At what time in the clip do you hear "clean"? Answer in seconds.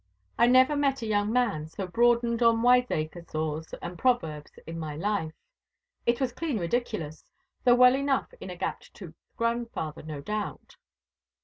6.33-6.57